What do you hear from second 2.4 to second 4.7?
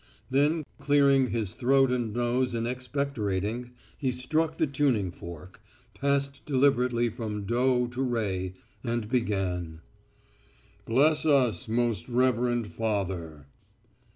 and expectorating, he struck the